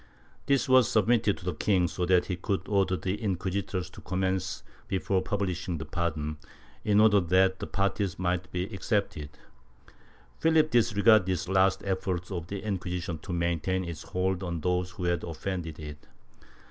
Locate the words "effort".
11.85-12.31